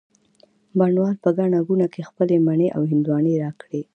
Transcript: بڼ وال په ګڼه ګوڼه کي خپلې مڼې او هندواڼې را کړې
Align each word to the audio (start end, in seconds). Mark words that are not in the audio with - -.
بڼ 0.77 0.91
وال 1.01 1.15
په 1.23 1.29
ګڼه 1.37 1.59
ګوڼه 1.67 1.87
کي 1.93 2.01
خپلې 2.09 2.35
مڼې 2.47 2.67
او 2.75 2.81
هندواڼې 2.91 3.33
را 3.43 3.51
کړې 3.61 3.81